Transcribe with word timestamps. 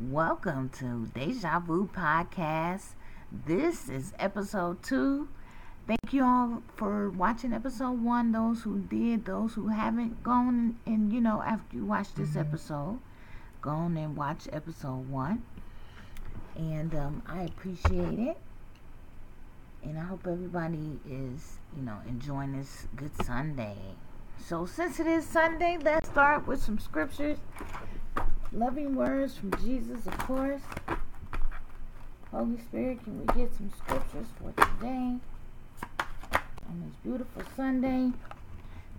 Welcome 0.00 0.70
to 0.80 1.06
Deja 1.14 1.60
Vu 1.60 1.86
Podcast. 1.86 2.94
This 3.30 3.88
is 3.88 4.12
episode 4.18 4.82
two. 4.82 5.28
Thank 5.86 6.12
you 6.12 6.24
all 6.24 6.62
for 6.76 7.10
watching 7.10 7.52
episode 7.52 8.02
one. 8.02 8.32
Those 8.32 8.62
who 8.62 8.80
did, 8.80 9.26
those 9.26 9.54
who 9.54 9.68
haven't 9.68 10.22
gone 10.22 10.76
and 10.86 11.12
you 11.12 11.20
know, 11.20 11.42
after 11.42 11.76
you 11.76 11.84
watch 11.84 12.14
this 12.14 12.36
episode, 12.36 12.98
go 13.60 13.70
on 13.70 13.96
and 13.96 14.16
watch 14.16 14.48
episode 14.52 15.08
one. 15.08 15.42
And 16.56 16.94
um, 16.94 17.22
I 17.26 17.42
appreciate 17.42 18.18
it. 18.18 18.38
And 19.84 19.98
I 19.98 20.02
hope 20.02 20.26
everybody 20.26 20.98
is, 21.08 21.58
you 21.76 21.82
know, 21.82 21.98
enjoying 22.08 22.56
this 22.56 22.86
good 22.96 23.12
Sunday. 23.24 23.76
So 24.38 24.66
since 24.66 24.98
it 24.98 25.06
is 25.06 25.26
Sunday, 25.26 25.78
let's 25.80 26.08
start 26.08 26.46
with 26.46 26.60
some 26.62 26.78
scriptures. 26.78 27.38
Loving 28.54 28.94
words 28.96 29.34
from 29.34 29.50
Jesus, 29.64 30.06
of 30.06 30.18
course. 30.18 30.60
Holy 32.30 32.58
Spirit, 32.58 33.02
can 33.02 33.18
we 33.18 33.26
get 33.32 33.50
some 33.54 33.72
scriptures 33.78 34.26
for 34.38 34.52
today? 34.62 35.16
On 36.68 36.82
this 36.84 36.94
beautiful 37.02 37.42
Sunday. 37.56 38.10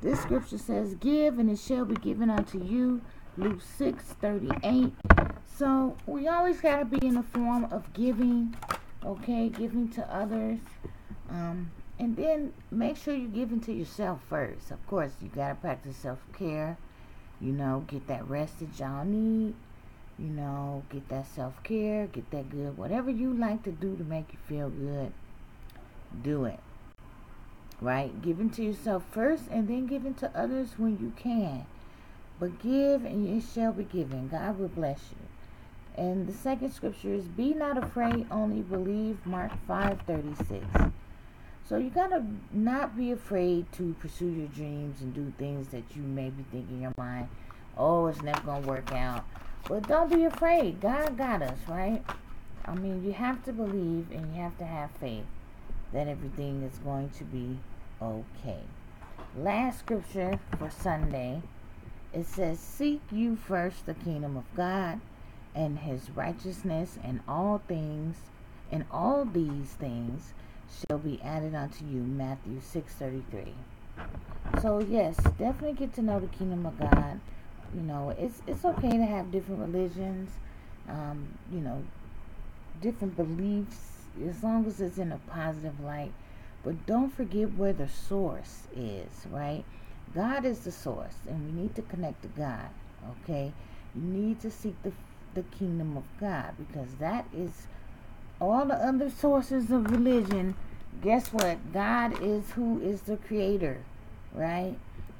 This 0.01 0.19
scripture 0.19 0.57
says, 0.57 0.95
Give 0.95 1.37
and 1.37 1.51
it 1.51 1.59
shall 1.59 1.85
be 1.85 1.93
given 1.95 2.31
unto 2.31 2.63
you. 2.63 3.01
Luke 3.37 3.61
6 3.77 4.03
38. 4.03 4.91
So 5.55 5.97
we 6.07 6.27
always 6.27 6.59
got 6.59 6.77
to 6.79 6.85
be 6.85 7.05
in 7.05 7.13
the 7.13 7.23
form 7.23 7.65
of 7.65 7.93
giving, 7.93 8.55
okay? 9.05 9.49
Giving 9.49 9.87
to 9.89 10.01
others. 10.11 10.61
Um, 11.29 11.69
and 11.99 12.15
then 12.15 12.53
make 12.71 12.97
sure 12.97 13.13
you're 13.13 13.29
giving 13.29 13.61
to 13.61 13.71
yourself 13.71 14.21
first. 14.27 14.71
Of 14.71 14.85
course, 14.87 15.11
you 15.21 15.29
got 15.29 15.49
to 15.49 15.55
practice 15.55 15.95
self 15.95 16.17
care 16.35 16.75
you 17.43 17.51
know, 17.51 17.83
get 17.87 18.07
that 18.07 18.27
rest 18.29 18.59
that 18.59 18.79
y'all 18.79 19.03
need. 19.03 19.53
You 20.17 20.27
know, 20.27 20.83
get 20.89 21.09
that 21.09 21.27
self 21.27 21.61
care, 21.63 22.07
get 22.07 22.29
that 22.31 22.49
good. 22.49 22.77
Whatever 22.77 23.09
you 23.09 23.33
like 23.33 23.63
to 23.63 23.71
do 23.71 23.95
to 23.97 24.03
make 24.03 24.27
you 24.31 24.39
feel 24.47 24.69
good, 24.69 25.11
do 26.23 26.45
it. 26.45 26.59
Right? 27.81 28.21
Giving 28.21 28.49
to 28.51 28.63
yourself 28.63 29.03
first 29.11 29.43
and 29.51 29.67
then 29.67 29.87
giving 29.87 30.13
to 30.15 30.31
others 30.37 30.69
when 30.77 30.99
you 30.99 31.11
can. 31.17 31.65
But 32.39 32.61
give 32.61 33.03
and 33.05 33.27
it 33.27 33.43
shall 33.53 33.73
be 33.73 33.83
given. 33.83 34.29
God 34.29 34.59
will 34.59 34.69
bless 34.69 34.99
you. 35.11 36.01
And 36.01 36.27
the 36.27 36.33
second 36.33 36.71
scripture 36.71 37.13
is 37.13 37.25
be 37.25 37.53
not 37.53 37.77
afraid, 37.77 38.27
only 38.31 38.61
believe. 38.61 39.17
Mark 39.25 39.51
five 39.67 39.99
thirty 40.07 40.35
six. 40.47 40.65
So 41.73 41.79
you 41.79 41.89
gotta 41.89 42.23
not 42.51 42.95
be 42.95 43.13
afraid 43.13 43.65
to 43.71 43.95
pursue 43.99 44.29
your 44.29 44.47
dreams 44.49 45.01
and 45.01 45.11
do 45.11 45.33
things 45.39 45.69
that 45.69 45.83
you 45.95 46.03
may 46.03 46.29
be 46.29 46.45
thinking 46.51 46.75
in 46.75 46.81
your 46.83 46.93
mind, 46.99 47.29
oh, 47.75 48.05
it's 48.05 48.21
never 48.21 48.41
gonna 48.41 48.67
work 48.67 48.91
out. 48.91 49.25
But 49.67 49.87
don't 49.87 50.13
be 50.13 50.25
afraid. 50.25 50.81
God 50.81 51.17
got 51.17 51.41
us, 51.41 51.57
right? 51.67 52.03
I 52.65 52.75
mean, 52.75 53.03
you 53.03 53.11
have 53.13 53.43
to 53.45 53.53
believe 53.53 54.11
and 54.11 54.35
you 54.35 54.39
have 54.43 54.55
to 54.59 54.65
have 54.65 54.91
faith 54.99 55.25
that 55.93 56.07
everything 56.07 56.61
is 56.61 56.77
going 56.77 57.09
to 57.09 57.23
be 57.23 57.57
okay. 57.99 58.61
Last 59.35 59.79
scripture 59.79 60.39
for 60.59 60.69
Sunday 60.69 61.41
it 62.13 62.27
says, 62.27 62.59
Seek 62.59 63.01
you 63.11 63.35
first 63.35 63.87
the 63.87 63.95
kingdom 63.95 64.37
of 64.37 64.43
God 64.55 65.01
and 65.55 65.79
his 65.79 66.11
righteousness, 66.11 66.99
and 67.03 67.21
all 67.27 67.63
things, 67.67 68.17
and 68.71 68.85
all 68.91 69.25
these 69.25 69.69
things 69.79 70.33
shall 70.69 70.97
be 70.97 71.21
added 71.21 71.55
unto 71.55 71.85
you. 71.85 72.01
Matthew 72.01 72.59
6:33. 72.59 73.53
So 74.61 74.79
yes, 74.79 75.15
definitely 75.37 75.73
get 75.73 75.93
to 75.95 76.01
know 76.01 76.19
the 76.19 76.27
kingdom 76.27 76.65
of 76.65 76.79
God. 76.79 77.19
You 77.73 77.81
know, 77.81 78.09
it's 78.17 78.41
it's 78.47 78.65
okay 78.65 78.91
to 78.91 79.05
have 79.05 79.31
different 79.31 79.61
religions, 79.61 80.29
um, 80.87 81.27
you 81.51 81.59
know, 81.59 81.83
different 82.81 83.15
beliefs 83.15 83.77
as 84.27 84.43
long 84.43 84.65
as 84.65 84.79
it's 84.79 84.97
in 84.97 85.11
a 85.11 85.17
positive 85.27 85.79
light. 85.79 86.11
But 86.63 86.85
don't 86.85 87.13
forget 87.13 87.53
where 87.55 87.73
the 87.73 87.89
source 87.89 88.67
is, 88.75 89.25
right? 89.29 89.63
God 90.13 90.45
is 90.45 90.59
the 90.59 90.71
source, 90.71 91.15
and 91.27 91.45
we 91.45 91.61
need 91.61 91.75
to 91.75 91.81
connect 91.81 92.21
to 92.21 92.27
God. 92.29 92.69
Okay, 93.23 93.51
you 93.95 94.01
need 94.01 94.39
to 94.41 94.51
seek 94.51 94.81
the 94.83 94.91
the 95.33 95.43
kingdom 95.57 95.97
of 95.97 96.03
God 96.19 96.53
because 96.57 96.93
that 96.99 97.25
is 97.35 97.67
all 98.51 98.65
the 98.65 98.75
other 98.75 99.09
sources 99.09 99.71
of 99.71 99.91
religion, 99.91 100.55
guess 101.01 101.27
what? 101.29 101.73
God 101.73 102.21
is 102.21 102.51
who 102.51 102.79
is 102.81 103.01
the 103.01 103.17
creator, 103.17 103.77
right? 104.33 104.75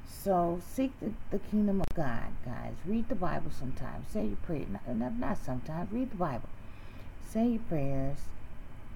So 0.06 0.60
seek 0.74 0.92
the, 1.00 1.12
the 1.30 1.38
kingdom 1.38 1.80
of 1.80 1.86
God, 1.94 2.28
guys. 2.44 2.74
Read 2.86 3.08
the 3.08 3.14
Bible 3.14 3.50
sometimes. 3.50 4.08
Say 4.10 4.26
your 4.26 4.36
prayer. 4.36 4.66
Not, 4.88 5.18
not 5.18 5.38
sometimes. 5.44 5.92
Read 5.92 6.10
the 6.12 6.16
Bible. 6.16 6.48
Say 7.28 7.48
your 7.48 7.62
prayers. 7.68 8.18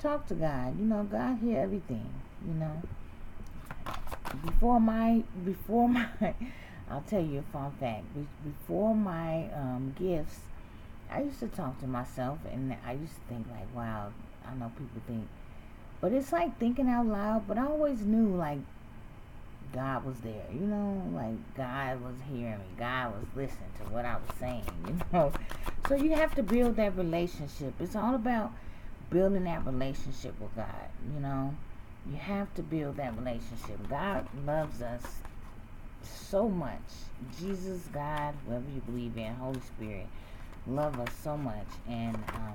Talk 0.00 0.26
to 0.28 0.34
God. 0.34 0.78
You 0.78 0.86
know, 0.86 1.04
God 1.04 1.38
hear 1.38 1.60
everything. 1.60 2.08
You 2.46 2.54
know. 2.54 2.82
Before 4.44 4.80
my, 4.80 5.22
before 5.44 5.88
my, 5.88 6.06
I'll 6.90 7.04
tell 7.08 7.22
you 7.22 7.40
a 7.40 7.52
fun 7.52 7.72
fact. 7.78 8.04
Before 8.44 8.94
my 8.94 9.50
um, 9.54 9.94
gifts, 9.98 10.40
I 11.10 11.22
used 11.22 11.40
to 11.40 11.48
talk 11.48 11.80
to 11.80 11.86
myself, 11.86 12.38
and 12.52 12.76
I 12.86 12.92
used 12.92 13.14
to 13.14 13.34
think 13.34 13.46
like, 13.50 13.74
wow, 13.74 14.12
I 14.46 14.54
know 14.54 14.70
people 14.76 15.00
think, 15.06 15.26
but 16.00 16.12
it's 16.12 16.32
like 16.32 16.58
thinking 16.58 16.88
out 16.88 17.06
loud. 17.06 17.48
But 17.48 17.58
I 17.58 17.66
always 17.66 18.00
knew 18.00 18.36
like 18.36 18.58
God 19.72 20.04
was 20.04 20.16
there, 20.20 20.46
you 20.52 20.66
know, 20.66 21.02
like 21.14 21.36
God 21.56 22.02
was 22.02 22.14
hearing 22.30 22.58
me, 22.58 22.66
God 22.78 23.12
was 23.12 23.24
listening 23.34 23.70
to 23.78 23.92
what 23.92 24.04
I 24.04 24.14
was 24.14 24.36
saying, 24.38 24.64
you 24.86 24.98
know. 25.12 25.32
So 25.88 25.94
you 25.94 26.14
have 26.14 26.34
to 26.34 26.42
build 26.42 26.76
that 26.76 26.96
relationship. 26.96 27.74
It's 27.80 27.96
all 27.96 28.14
about 28.14 28.52
building 29.10 29.44
that 29.44 29.64
relationship 29.64 30.38
with 30.40 30.54
God, 30.56 30.88
you 31.14 31.20
know. 31.20 31.54
You 32.10 32.16
have 32.16 32.52
to 32.54 32.62
build 32.62 32.96
that 32.96 33.16
relationship. 33.16 33.88
God 33.88 34.26
loves 34.46 34.80
us 34.80 35.02
so 36.02 36.48
much. 36.48 36.80
Jesus, 37.38 37.82
God, 37.92 38.34
whoever 38.46 38.64
you 38.74 38.80
believe 38.82 39.16
in, 39.16 39.34
Holy 39.34 39.60
Spirit 39.60 40.06
love 40.68 40.98
us 41.00 41.08
so 41.22 41.36
much 41.36 41.66
and 41.88 42.16
um, 42.34 42.52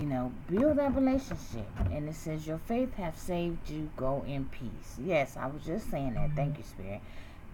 you 0.00 0.06
know 0.06 0.32
build 0.50 0.78
that 0.78 0.94
relationship. 0.94 1.68
And 1.90 2.08
it 2.08 2.14
says 2.14 2.46
your 2.46 2.58
faith 2.58 2.94
have 2.94 3.16
saved 3.16 3.68
you. 3.70 3.90
Go 3.96 4.24
in 4.26 4.46
peace. 4.46 4.98
Yes 5.02 5.36
i 5.36 5.46
was 5.46 5.62
just 5.64 5.90
saying 5.90 6.14
that. 6.14 6.34
Thank 6.34 6.58
you 6.58 6.64
spirit. 6.64 7.00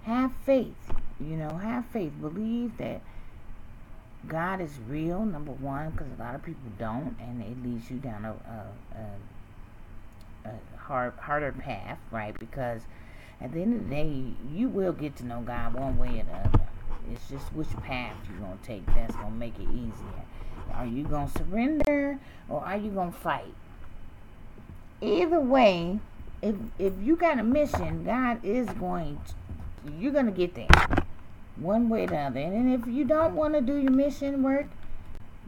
Have 0.03 0.33
faith 0.45 0.93
you 1.21 1.37
know 1.37 1.51
have 1.51 1.87
faith. 1.87 2.13
Believe 2.21 2.77
that 2.79 3.01
god 4.27 4.61
is 4.61 4.73
real 4.89 5.25
number 5.25 5.53
one 5.53 5.91
because 5.91 6.09
a 6.19 6.23
lot 6.23 6.35
of 6.35 6.43
people 6.43 6.71
don't 6.77 7.17
and 7.21 7.41
it 7.41 7.63
leads 7.63 7.89
you 7.89 7.99
down 7.99 8.25
a, 8.25 8.35
a, 8.95 10.49
a, 10.49 10.77
hard 10.77 11.13
harder 11.21 11.53
path 11.53 11.99
right? 12.11 12.39
Because 12.39 12.83
at 13.41 13.53
the 13.53 13.61
end 13.61 13.75
of 13.75 13.89
the 13.89 13.95
day 13.95 14.25
you 14.53 14.69
will 14.69 14.93
get 14.93 15.15
to 15.17 15.27
know 15.27 15.41
god 15.41 15.75
one 15.75 15.97
way 15.99 16.21
or 16.21 16.25
the 16.25 16.33
other 16.33 16.68
it's 17.13 17.29
just 17.29 17.53
which 17.55 17.71
path 17.83 18.17
you're 18.29 18.41
going 18.41 18.59
to 18.59 18.65
take 18.65 18.87
that's 18.87 19.15
going 19.17 19.33
to 19.33 19.33
make 19.33 19.59
it 19.59 19.69
easier. 19.71 20.25
Are 20.75 20.87
you 20.87 21.05
going 21.05 21.29
to 21.29 21.39
surrender 21.39 22.19
or 22.49 22.65
are 22.65 22.77
you 22.77 22.91
going 22.91 23.13
to 23.13 23.19
fight? 23.19 23.55
Either 25.01 25.41
way, 25.41 26.01
if 26.43 26.55
if 26.79 26.93
you 27.01 27.17
got 27.17 27.39
a 27.39 27.43
mission, 27.43 28.05
God 28.05 28.45
is 28.45 28.69
going 28.71 29.21
to, 29.27 29.93
you're 29.93 30.13
going 30.13 30.27
to 30.27 30.33
get 30.33 30.55
there. 30.55 30.69
One 31.57 31.89
way 31.89 32.05
or 32.05 32.07
the 32.09 32.17
other. 32.17 32.41
And 32.41 32.73
if 32.73 32.87
you 32.87 33.05
don't 33.05 33.35
want 33.35 33.55
to 33.55 33.61
do 33.61 33.77
your 33.77 33.91
mission 33.91 34.43
work, 34.43 34.67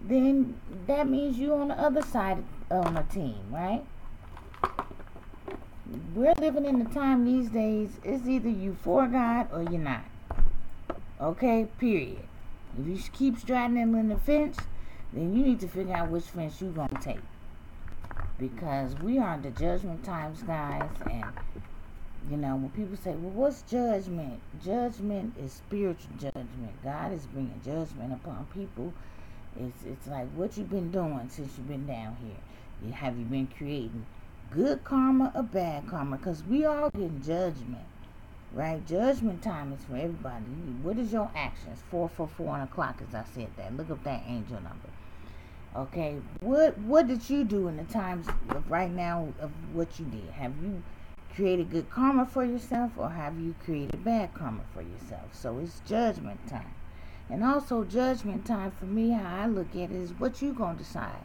then 0.03 0.59
that 0.87 1.09
means 1.09 1.39
you're 1.39 1.61
on 1.61 1.69
the 1.69 1.79
other 1.79 2.03
side 2.03 2.43
on 2.71 2.95
the 2.95 3.03
team, 3.03 3.39
right? 3.51 3.85
We're 6.15 6.35
living 6.35 6.67
in 6.67 6.79
the 6.79 6.91
time 6.91 7.25
these 7.25 7.51
days, 7.51 7.91
it's 8.05 8.27
either 8.27 8.49
you 8.49 8.77
for 8.83 9.07
God 9.07 9.49
or 9.53 9.63
you're 9.63 9.81
not. 9.81 10.05
Okay, 11.21 11.69
period. 11.79 12.27
If 12.79 12.87
you 12.87 12.99
keep 13.13 13.39
straddling 13.39 13.95
in 13.95 14.09
the 14.09 14.17
fence, 14.17 14.57
then 15.13 15.35
you 15.37 15.45
need 15.45 15.61
to 15.61 15.69
figure 15.69 15.95
out 15.95 16.11
which 16.11 16.25
fence 16.25 16.63
you're 16.63 16.71
going 16.71 16.89
to 16.89 16.95
take. 16.95 17.21
Because 18.39 18.95
we 19.01 19.19
are 19.19 19.37
the 19.37 19.51
judgment 19.51 20.03
times, 20.03 20.43
guys, 20.43 20.89
and 21.11 21.27
you 22.31 22.39
know, 22.39 22.57
when 22.57 22.71
people 22.71 22.97
say, 22.97 23.11
well, 23.11 23.33
what's 23.33 23.61
judgment? 23.63 24.41
Judgment 24.65 25.35
is 25.39 25.53
spiritual 25.53 26.11
judgment. 26.19 26.83
God 26.83 27.13
is 27.13 27.27
bringing 27.27 27.61
judgment 27.63 28.15
upon 28.15 28.47
people. 28.55 28.95
It's, 29.61 29.85
it's 29.85 30.07
like 30.07 30.27
what 30.35 30.57
you've 30.57 30.71
been 30.71 30.91
doing 30.91 31.29
since 31.29 31.53
you've 31.59 31.69
been 31.69 31.87
down 31.87 32.17
here. 32.23 32.93
Have 32.95 33.19
you 33.19 33.27
been 33.27 33.47
creating 33.47 34.07
good 34.51 34.85
karma 34.85 35.33
or 35.35 35.43
bad 35.43 35.87
karma? 35.87 36.17
Because 36.17 36.43
we 36.45 36.65
all 36.65 36.89
get 36.91 37.23
judgment 37.23 37.85
right? 38.53 38.85
Judgment 38.87 39.43
time 39.43 39.73
is 39.73 39.85
for 39.85 39.97
everybody. 39.97 40.45
What 40.83 40.99
is 40.99 41.13
your 41.13 41.31
actions? 41.35 41.81
Four 41.91 42.09
for 42.09 42.29
four 42.29 42.55
on 42.55 42.63
o'clock, 42.63 43.01
as 43.07 43.15
I 43.15 43.25
said 43.35 43.49
that. 43.57 43.77
Look 43.77 43.91
up 43.91 44.03
that 44.05 44.23
angel 44.27 44.61
number. 44.61 44.89
Okay, 45.77 46.17
what 46.41 46.77
what 46.79 47.07
did 47.07 47.31
you 47.31 47.45
do 47.45 47.69
in 47.69 47.77
the 47.77 47.85
times 47.85 48.27
of 48.49 48.69
right 48.69 48.91
now 48.91 49.29
of 49.41 49.53
what 49.73 50.01
you 50.01 50.07
did? 50.07 50.29
Have 50.31 50.53
you 50.63 50.83
created 51.35 51.71
good 51.71 51.89
karma 51.91 52.27
for 52.27 52.45
yourself, 52.45 52.91
or 52.97 53.11
have 53.11 53.39
you 53.39 53.55
created 53.65 54.03
bad 54.05 54.35
karma 54.35 54.63
for 54.75 54.83
yourself? 54.83 55.33
So 55.33 55.59
it's 55.59 55.81
judgment 55.87 56.45
time. 56.49 56.75
And 57.29 57.45
also 57.45 57.85
judgment 57.85 58.45
time 58.45 58.73
for 58.73 58.87
me, 58.87 59.11
how 59.11 59.45
I 59.45 59.47
look 59.47 59.71
at 59.71 59.91
it 59.91 59.93
is 59.93 60.13
what 60.19 60.43
you 60.43 60.53
gonna 60.53 60.77
decide. 60.77 61.23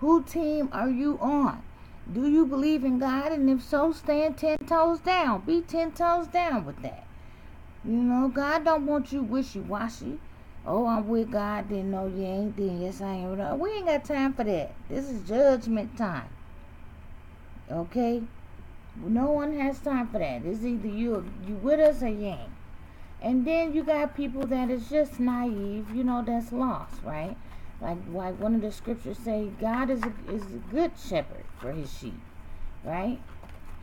Who 0.00 0.22
team 0.22 0.68
are 0.72 0.90
you 0.90 1.18
on? 1.22 1.62
Do 2.12 2.28
you 2.28 2.46
believe 2.46 2.84
in 2.84 2.98
God? 2.98 3.32
And 3.32 3.50
if 3.50 3.62
so, 3.62 3.92
stand 3.92 4.38
ten 4.38 4.58
toes 4.58 5.00
down. 5.00 5.40
Be 5.40 5.60
ten 5.60 5.92
toes 5.92 6.28
down 6.28 6.64
with 6.64 6.80
that. 6.82 7.04
You 7.84 7.92
know, 7.92 8.28
God 8.28 8.64
don't 8.64 8.86
want 8.86 9.12
you 9.12 9.22
wishy-washy. 9.22 10.18
Oh, 10.66 10.86
I'm 10.86 11.08
with 11.08 11.30
God. 11.30 11.68
Then 11.68 11.90
no, 11.90 12.06
you 12.06 12.24
ain't. 12.24 12.56
Then 12.56 12.80
yes, 12.80 13.00
I 13.00 13.14
am. 13.14 13.58
We 13.58 13.70
ain't 13.70 13.86
got 13.86 14.04
time 14.04 14.32
for 14.32 14.44
that. 14.44 14.72
This 14.88 15.08
is 15.08 15.26
judgment 15.28 15.96
time. 15.96 16.28
Okay? 17.70 18.22
No 18.96 19.30
one 19.30 19.58
has 19.58 19.78
time 19.78 20.08
for 20.08 20.18
that. 20.18 20.44
It's 20.44 20.64
either 20.64 20.88
you 20.88 21.24
you 21.46 21.54
with 21.56 21.80
us 21.80 22.02
or 22.02 22.08
you 22.08 22.26
ain't. 22.26 22.50
And 23.20 23.46
then 23.46 23.72
you 23.74 23.82
got 23.82 24.16
people 24.16 24.46
that 24.46 24.70
is 24.70 24.88
just 24.88 25.18
naive, 25.18 25.90
you 25.94 26.04
know, 26.04 26.22
that's 26.24 26.52
lost, 26.52 27.02
right? 27.02 27.36
Like 27.80 27.98
like 28.10 28.38
one 28.40 28.54
of 28.54 28.60
the 28.62 28.72
scriptures 28.72 29.18
say, 29.18 29.50
God 29.60 29.90
is 29.90 30.02
a, 30.02 30.12
is 30.32 30.42
a 30.42 30.60
good 30.70 30.92
shepherd 30.98 31.44
for 31.60 31.72
his 31.72 31.92
sheep, 31.92 32.18
right? 32.84 33.18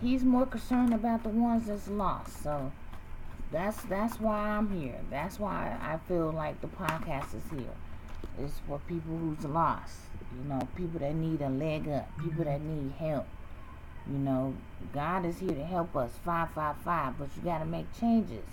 He's 0.01 0.23
more 0.23 0.45
concerned 0.45 0.93
about 0.93 1.23
the 1.23 1.29
ones 1.29 1.67
that's 1.67 1.87
lost. 1.87 2.41
So 2.41 2.71
that's 3.51 3.81
that's 3.83 4.19
why 4.19 4.49
I'm 4.49 4.69
here. 4.81 4.99
That's 5.09 5.39
why 5.39 5.77
I 5.81 5.97
feel 6.07 6.31
like 6.31 6.59
the 6.61 6.67
podcast 6.67 7.35
is 7.35 7.43
here. 7.51 7.75
It's 8.39 8.59
for 8.67 8.79
people 8.87 9.15
who's 9.17 9.45
lost. 9.45 9.97
You 10.35 10.49
know, 10.49 10.67
people 10.75 10.99
that 10.99 11.13
need 11.13 11.41
a 11.41 11.49
leg 11.49 11.87
up, 11.87 12.09
people 12.19 12.45
that 12.45 12.61
need 12.61 12.93
help. 12.97 13.27
You 14.11 14.17
know, 14.17 14.55
God 14.91 15.25
is 15.25 15.37
here 15.39 15.53
to 15.53 15.65
help 15.65 15.95
us. 15.95 16.11
Five 16.25 16.49
five 16.51 16.77
five, 16.83 17.17
but 17.19 17.29
you 17.35 17.43
gotta 17.43 17.65
make 17.65 17.85
changes 17.99 18.43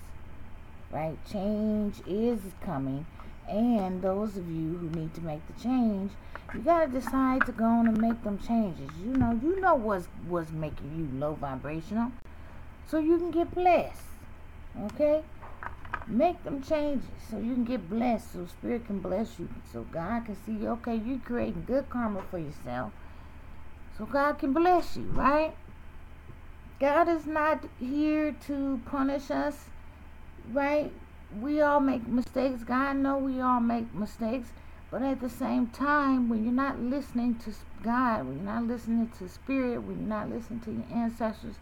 right? 0.90 1.16
Change 1.30 2.02
is 2.06 2.40
coming, 2.60 3.06
and 3.50 4.00
those 4.02 4.36
of 4.36 4.48
you 4.48 4.78
who 4.78 4.90
need 4.90 5.12
to 5.14 5.20
make 5.20 5.40
the 5.46 5.62
change, 5.62 6.12
you 6.54 6.60
gotta 6.60 6.88
decide 6.88 7.44
to 7.46 7.52
go 7.52 7.64
on 7.64 7.88
and 7.88 8.00
make 8.00 8.22
them 8.22 8.38
changes. 8.38 8.90
You 9.04 9.12
know, 9.12 9.38
you 9.42 9.60
know 9.60 9.74
what's 9.74 10.06
what's 10.28 10.50
making 10.50 10.92
you 10.96 11.18
low 11.18 11.34
vibrational, 11.34 12.12
so 12.86 12.98
you 12.98 13.18
can 13.18 13.30
get 13.30 13.54
blessed. 13.54 14.02
Okay, 14.84 15.22
make 16.06 16.42
them 16.44 16.62
changes 16.62 17.08
so 17.28 17.38
you 17.38 17.54
can 17.54 17.64
get 17.64 17.90
blessed, 17.90 18.32
so 18.32 18.46
Spirit 18.46 18.86
can 18.86 19.00
bless 19.00 19.38
you, 19.38 19.48
so 19.72 19.82
God 19.92 20.26
can 20.26 20.36
see. 20.46 20.66
Okay, 20.66 20.96
you're 20.96 21.18
creating 21.18 21.64
good 21.66 21.90
karma 21.90 22.22
for 22.30 22.38
yourself, 22.38 22.92
so 23.98 24.06
God 24.06 24.38
can 24.38 24.52
bless 24.52 24.96
you, 24.96 25.04
right? 25.12 25.54
God 26.78 27.08
is 27.08 27.26
not 27.26 27.64
here 27.78 28.34
to 28.46 28.80
punish 28.86 29.30
us 29.30 29.66
right? 30.52 30.92
We 31.38 31.60
all 31.60 31.80
make 31.80 32.06
mistakes. 32.08 32.64
God 32.64 32.96
know 32.96 33.18
we 33.18 33.40
all 33.40 33.60
make 33.60 33.94
mistakes. 33.94 34.48
But 34.90 35.02
at 35.02 35.20
the 35.20 35.30
same 35.30 35.68
time, 35.68 36.28
when 36.28 36.42
you're 36.42 36.52
not 36.52 36.80
listening 36.80 37.36
to 37.44 37.52
God, 37.82 38.26
when 38.26 38.38
you're 38.38 38.46
not 38.54 38.64
listening 38.64 39.10
to 39.18 39.28
Spirit, 39.28 39.82
when 39.82 40.00
you're 40.00 40.08
not 40.08 40.28
listening 40.28 40.60
to 40.60 40.72
your 40.72 40.86
ancestors, 40.92 41.54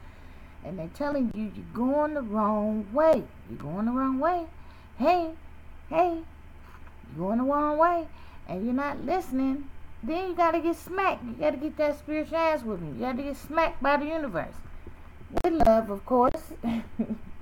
and 0.65 0.79
they're 0.79 0.89
telling 0.95 1.31
you 1.35 1.53
you're 1.55 1.75
going 1.75 2.15
the 2.15 2.23
wrong 2.23 2.87
way, 2.93 3.25
you're 3.51 3.59
going 3.59 3.85
the 3.85 3.93
wrong 3.93 4.19
way. 4.19 4.47
Hey, 4.99 5.33
hey, 5.91 6.23
you're 7.15 7.27
going 7.27 7.39
the 7.39 7.45
wrong 7.45 7.77
way, 7.77 8.09
and 8.49 8.65
you're 8.65 8.75
not 8.75 9.05
listening, 9.05 9.69
then 10.03 10.31
you 10.31 10.35
got 10.35 10.53
to 10.53 10.61
get 10.61 10.77
smacked. 10.77 11.25
You 11.25 11.33
got 11.33 11.51
to 11.51 11.57
get 11.59 11.77
that 11.77 11.99
spiritual 11.99 12.39
ass 12.39 12.63
with 12.63 12.81
me. 12.81 12.93
You 12.95 13.01
got 13.01 13.17
to 13.17 13.23
get 13.23 13.37
smacked 13.37 13.83
by 13.83 13.99
the 13.99 14.07
universe. 14.07 14.55
With 15.45 15.67
love, 15.67 15.91
of 15.91 16.07
course. 16.07 16.55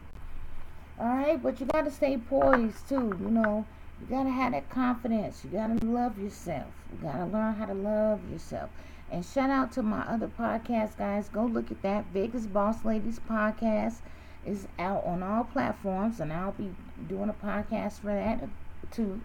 All 0.98 1.06
right, 1.06 1.42
but 1.42 1.60
you 1.60 1.66
got 1.66 1.84
to 1.84 1.90
stay 1.90 2.16
poised 2.16 2.88
too. 2.88 3.14
You 3.20 3.30
know, 3.30 3.66
you 4.00 4.06
got 4.06 4.24
to 4.24 4.30
have 4.30 4.52
that 4.52 4.70
confidence. 4.70 5.42
You 5.44 5.50
got 5.50 5.78
to 5.78 5.86
love 5.86 6.18
yourself. 6.18 6.68
You 6.90 7.08
got 7.08 7.18
to 7.18 7.26
learn 7.26 7.54
how 7.54 7.66
to 7.66 7.74
love 7.74 8.20
yourself. 8.30 8.70
And 9.10 9.24
shout 9.24 9.50
out 9.50 9.72
to 9.72 9.82
my 9.82 10.00
other 10.02 10.28
podcast, 10.28 10.96
guys. 10.96 11.28
Go 11.28 11.44
look 11.44 11.70
at 11.70 11.82
that. 11.82 12.06
Vegas 12.12 12.46
Boss 12.46 12.84
Ladies 12.84 13.20
podcast 13.28 13.96
is 14.46 14.66
out 14.78 15.04
on 15.04 15.22
all 15.22 15.44
platforms, 15.44 16.18
and 16.18 16.32
I'll 16.32 16.52
be 16.52 16.70
doing 17.08 17.28
a 17.28 17.46
podcast 17.46 18.00
for 18.00 18.14
that 18.14 18.48
too. 18.90 19.20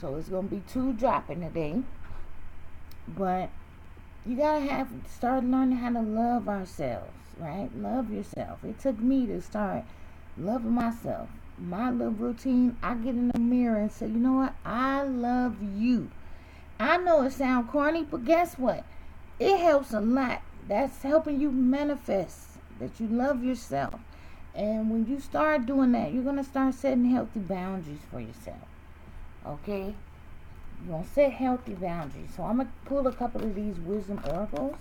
So 0.00 0.16
it's 0.16 0.28
gonna 0.28 0.46
be 0.46 0.62
two 0.68 0.92
dropping 0.92 1.40
today. 1.40 1.82
But 3.08 3.50
you 4.26 4.36
gotta 4.36 4.60
have 4.60 4.88
start 5.08 5.44
learning 5.44 5.78
how 5.78 5.90
to 5.92 6.00
love 6.00 6.48
ourselves, 6.48 7.10
right? 7.38 7.70
Love 7.74 8.12
yourself. 8.12 8.62
It 8.62 8.78
took 8.78 8.98
me 8.98 9.26
to 9.26 9.40
start 9.40 9.84
loving 10.38 10.72
myself. 10.72 11.28
My 11.58 11.90
little 11.90 12.12
routine, 12.12 12.76
I 12.82 12.94
get 12.94 13.14
in 13.14 13.28
the 13.28 13.38
mirror 13.38 13.78
and 13.78 13.90
say, 13.90 14.06
you 14.06 14.18
know 14.18 14.34
what? 14.34 14.54
I 14.64 15.02
love 15.02 15.56
you. 15.76 16.10
I 16.78 16.96
know 16.98 17.22
it 17.22 17.32
sounds 17.32 17.70
corny, 17.70 18.04
but 18.04 18.24
guess 18.24 18.56
what? 18.56 18.84
It 19.40 19.58
helps 19.58 19.92
a 19.92 20.00
lot. 20.00 20.42
That's 20.68 21.02
helping 21.02 21.40
you 21.40 21.50
manifest 21.50 22.48
that 22.78 23.00
you 23.00 23.08
love 23.08 23.42
yourself. 23.42 24.00
And 24.54 24.90
when 24.90 25.06
you 25.06 25.20
start 25.20 25.66
doing 25.66 25.92
that, 25.92 26.12
you're 26.12 26.22
going 26.22 26.36
to 26.36 26.44
start 26.44 26.74
setting 26.74 27.10
healthy 27.10 27.40
boundaries 27.40 28.00
for 28.10 28.20
yourself. 28.20 28.56
Okay? 29.46 29.94
You're 30.82 30.92
going 30.92 31.04
to 31.04 31.10
set 31.10 31.32
healthy 31.32 31.74
boundaries. 31.74 32.30
So 32.36 32.44
I'm 32.44 32.56
going 32.56 32.68
to 32.68 32.88
pull 32.88 33.06
a 33.06 33.12
couple 33.12 33.42
of 33.42 33.54
these 33.54 33.78
wisdom 33.78 34.20
oracles. 34.28 34.76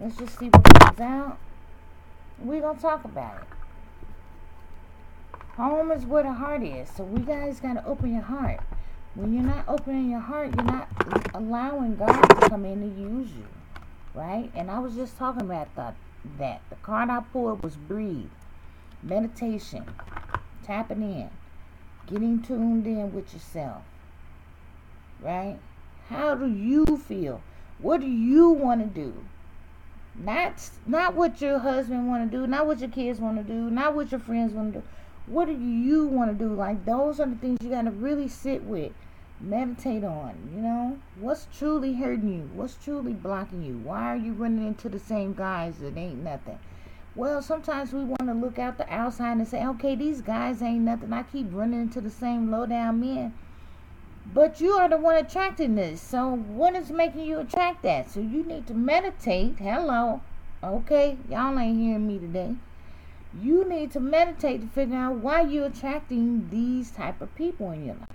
Let's 0.00 0.16
just 0.16 0.38
see 0.38 0.48
what 0.48 0.64
comes 0.64 1.00
out. 1.00 1.38
We're 2.38 2.60
going 2.60 2.76
to 2.76 2.82
talk 2.82 3.04
about 3.04 3.42
it. 3.42 3.53
Home 5.56 5.92
is 5.92 6.04
where 6.04 6.24
the 6.24 6.32
heart 6.32 6.64
is. 6.64 6.88
So 6.96 7.04
we 7.04 7.20
guys 7.20 7.60
got 7.60 7.74
to 7.74 7.86
open 7.86 8.12
your 8.12 8.22
heart. 8.22 8.58
When 9.14 9.32
you're 9.32 9.44
not 9.44 9.64
opening 9.68 10.10
your 10.10 10.20
heart, 10.20 10.52
you're 10.56 10.64
not 10.64 10.88
allowing 11.32 11.94
God 11.94 12.22
to 12.22 12.48
come 12.48 12.64
in 12.64 12.82
and 12.82 12.98
use 12.98 13.30
you. 13.30 13.46
Right? 14.14 14.50
And 14.56 14.68
I 14.68 14.80
was 14.80 14.96
just 14.96 15.16
talking 15.16 15.42
about 15.42 15.72
that. 15.76 15.94
that. 16.38 16.60
The 16.70 16.76
card 16.76 17.08
I 17.08 17.20
pulled 17.20 17.62
was 17.62 17.76
breathe. 17.76 18.30
Meditation. 19.00 19.84
Tapping 20.64 21.02
in. 21.02 21.30
Getting 22.08 22.42
tuned 22.42 22.86
in 22.88 23.14
with 23.14 23.32
yourself. 23.32 23.82
Right? 25.22 25.58
How 26.08 26.34
do 26.34 26.48
you 26.48 26.84
feel? 26.96 27.40
What 27.78 28.00
do 28.00 28.08
you 28.08 28.48
want 28.50 28.80
to 28.80 28.86
do? 28.88 29.14
Not 30.16 30.70
not 30.86 31.14
what 31.14 31.40
your 31.40 31.58
husband 31.58 32.06
want 32.06 32.30
to 32.30 32.36
do, 32.38 32.46
not 32.46 32.66
what 32.66 32.78
your 32.78 32.88
kids 32.88 33.18
want 33.18 33.36
to 33.36 33.42
do, 33.42 33.68
not 33.68 33.96
what 33.96 34.12
your 34.12 34.20
friends 34.20 34.52
want 34.52 34.72
to 34.72 34.80
do 34.80 34.86
what 35.26 35.46
do 35.46 35.52
you 35.52 36.06
want 36.06 36.36
to 36.36 36.44
do? 36.44 36.52
Like, 36.52 36.84
those 36.84 37.18
are 37.18 37.26
the 37.26 37.36
things 37.36 37.58
you 37.62 37.70
got 37.70 37.82
to 37.82 37.90
really 37.90 38.28
sit 38.28 38.62
with, 38.64 38.92
meditate 39.40 40.04
on. 40.04 40.50
You 40.54 40.60
know, 40.60 40.98
what's 41.18 41.48
truly 41.56 41.94
hurting 41.94 42.28
you? 42.28 42.50
What's 42.54 42.76
truly 42.76 43.14
blocking 43.14 43.62
you? 43.62 43.78
Why 43.78 44.02
are 44.12 44.16
you 44.16 44.32
running 44.34 44.66
into 44.66 44.88
the 44.88 44.98
same 44.98 45.32
guys 45.32 45.78
that 45.78 45.96
ain't 45.96 46.22
nothing? 46.22 46.58
Well, 47.16 47.40
sometimes 47.40 47.92
we 47.92 48.04
want 48.04 48.26
to 48.26 48.34
look 48.34 48.58
out 48.58 48.76
the 48.76 48.92
outside 48.92 49.38
and 49.38 49.48
say, 49.48 49.64
okay, 49.64 49.94
these 49.94 50.20
guys 50.20 50.60
ain't 50.60 50.80
nothing. 50.80 51.12
I 51.12 51.22
keep 51.22 51.46
running 51.52 51.80
into 51.80 52.00
the 52.00 52.10
same 52.10 52.50
low 52.50 52.66
down 52.66 53.00
men. 53.00 53.32
But 54.26 54.60
you 54.60 54.72
are 54.72 54.88
the 54.88 54.96
one 54.96 55.16
attracting 55.16 55.74
this. 55.76 56.00
So, 56.00 56.34
what 56.34 56.74
is 56.74 56.90
making 56.90 57.24
you 57.24 57.38
attract 57.38 57.82
that? 57.82 58.10
So, 58.10 58.20
you 58.20 58.42
need 58.42 58.66
to 58.66 58.74
meditate. 58.74 59.58
Hello. 59.58 60.22
Okay, 60.62 61.18
y'all 61.30 61.58
ain't 61.58 61.78
hearing 61.78 62.06
me 62.06 62.18
today 62.18 62.56
you 63.40 63.68
need 63.68 63.90
to 63.92 64.00
meditate 64.00 64.60
to 64.60 64.68
figure 64.68 64.96
out 64.96 65.16
why 65.16 65.40
you're 65.42 65.66
attracting 65.66 66.48
these 66.50 66.90
type 66.90 67.20
of 67.20 67.34
people 67.34 67.70
in 67.70 67.86
your 67.86 67.96
life. 67.96 68.08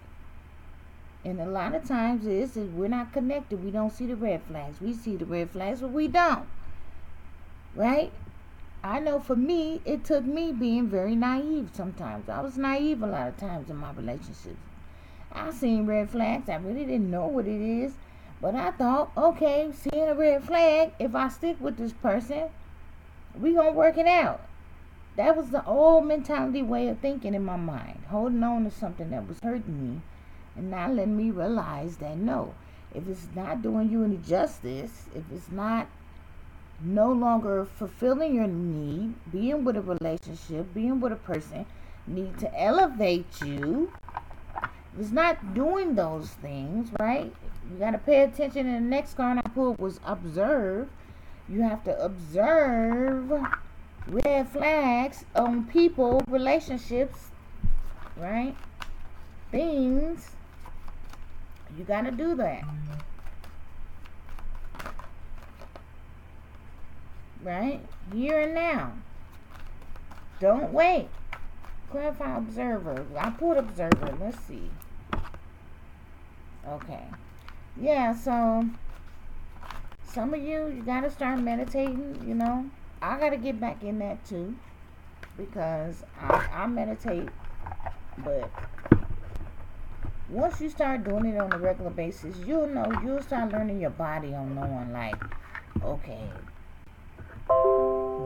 And 1.25 1.41
a 1.41 1.45
lot 1.45 1.75
of 1.75 1.85
times 1.85 2.25
is 2.25 2.55
is 2.55 2.69
we're 2.69 2.87
not 2.87 3.11
connected. 3.11 3.63
We 3.63 3.71
don't 3.71 3.91
see 3.91 4.05
the 4.05 4.15
red 4.15 4.41
flags. 4.43 4.79
We 4.79 4.93
see 4.93 5.17
the 5.17 5.25
red 5.25 5.51
flags, 5.51 5.81
but 5.81 5.91
we 5.91 6.07
don't. 6.07 6.47
Right? 7.75 8.11
I 8.81 8.99
know 8.99 9.19
for 9.19 9.35
me, 9.35 9.81
it 9.83 10.05
took 10.05 10.23
me 10.23 10.53
being 10.53 10.87
very 10.87 11.15
naive 11.15 11.71
sometimes. 11.73 12.29
I 12.29 12.39
was 12.39 12.57
naive 12.57 13.03
a 13.03 13.07
lot 13.07 13.27
of 13.27 13.37
times 13.37 13.69
in 13.69 13.75
my 13.75 13.91
relationships. 13.91 14.55
I 15.33 15.51
seen 15.51 15.85
red 15.85 16.09
flags. 16.09 16.47
I 16.47 16.55
really 16.55 16.85
didn't 16.85 17.11
know 17.11 17.27
what 17.27 17.45
it 17.45 17.61
is. 17.61 17.93
But 18.41 18.55
I 18.55 18.71
thought, 18.71 19.11
okay, 19.17 19.69
seeing 19.73 20.07
a 20.07 20.15
red 20.15 20.45
flag, 20.45 20.93
if 20.97 21.13
I 21.13 21.27
stick 21.27 21.57
with 21.59 21.75
this 21.75 21.91
person, 21.91 22.45
we 23.37 23.53
gonna 23.53 23.73
work 23.73 23.97
it 23.97 24.07
out. 24.07 24.48
That 25.15 25.35
was 25.35 25.49
the 25.49 25.65
old 25.65 26.05
mentality 26.05 26.61
way 26.61 26.87
of 26.87 26.99
thinking 26.99 27.33
in 27.33 27.43
my 27.43 27.57
mind, 27.57 28.03
holding 28.09 28.43
on 28.43 28.63
to 28.63 28.71
something 28.71 29.09
that 29.09 29.27
was 29.27 29.39
hurting 29.43 29.95
me 29.95 30.01
and 30.55 30.71
not 30.71 30.93
letting 30.93 31.17
me 31.17 31.31
realize 31.31 31.97
that 31.97 32.17
no, 32.17 32.53
if 32.93 33.07
it's 33.07 33.27
not 33.35 33.61
doing 33.61 33.89
you 33.89 34.03
any 34.03 34.17
justice, 34.17 35.05
if 35.13 35.23
it's 35.33 35.51
not 35.51 35.87
no 36.81 37.11
longer 37.11 37.65
fulfilling 37.65 38.35
your 38.35 38.47
need, 38.47 39.13
being 39.31 39.65
with 39.65 39.75
a 39.75 39.81
relationship, 39.81 40.73
being 40.73 40.99
with 40.99 41.11
a 41.11 41.17
person, 41.17 41.65
need 42.07 42.37
to 42.39 42.59
elevate 42.59 43.27
you. 43.43 43.91
If 44.93 44.99
it's 44.99 45.11
not 45.11 45.53
doing 45.53 45.95
those 45.95 46.29
things, 46.29 46.89
right? 46.99 47.33
You 47.69 47.77
got 47.77 47.91
to 47.91 47.97
pay 47.97 48.21
attention. 48.21 48.67
And 48.67 48.85
the 48.85 48.89
next 48.89 49.15
card 49.15 49.37
I 49.37 49.41
pulled 49.49 49.77
was 49.77 49.99
observe. 50.05 50.89
You 51.47 51.61
have 51.61 51.83
to 51.83 51.99
observe 52.03 53.31
red 54.09 54.49
flags 54.49 55.25
on 55.35 55.65
people, 55.65 56.21
relationships, 56.27 57.29
right? 58.17 58.55
things, 59.51 60.29
you 61.77 61.83
got 61.83 62.01
to 62.01 62.11
do 62.11 62.35
that. 62.35 62.63
Right? 67.43 67.79
Here 68.13 68.39
and 68.41 68.53
now. 68.53 68.93
Don't 70.39 70.73
wait. 70.73 71.07
Clarify 71.89 72.37
observer. 72.37 73.05
I 73.17 73.29
put 73.31 73.57
observer. 73.57 74.15
Let's 74.19 74.39
see. 74.45 74.69
Okay. 76.67 77.05
Yeah, 77.79 78.13
so 78.13 78.69
some 80.03 80.33
of 80.33 80.41
you, 80.41 80.67
you 80.67 80.83
got 80.83 81.01
to 81.01 81.11
start 81.11 81.39
meditating, 81.39 82.23
you 82.27 82.35
know. 82.35 82.69
I 83.01 83.19
got 83.19 83.29
to 83.29 83.37
get 83.37 83.59
back 83.59 83.83
in 83.83 83.99
that 83.99 84.25
too 84.25 84.55
because 85.37 86.03
I, 86.19 86.43
I 86.51 86.67
meditate, 86.67 87.31
but 88.17 88.49
once 90.29 90.59
you 90.59 90.69
start 90.69 91.05
doing 91.05 91.25
it 91.25 91.37
on 91.37 91.53
a 91.53 91.57
regular 91.57 91.91
basis, 91.91 92.35
you'll 92.37 92.67
know, 92.67 92.99
you'll 93.03 93.23
start 93.23 93.51
learning 93.51 93.79
your 93.79 93.89
body 93.89 94.33
on 94.33 94.53
knowing, 94.53 94.91
like, 94.91 95.17
okay, 95.83 96.29